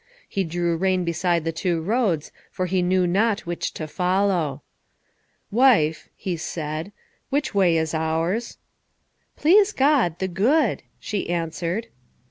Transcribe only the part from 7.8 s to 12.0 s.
ours?" "Please God, the good," she answered.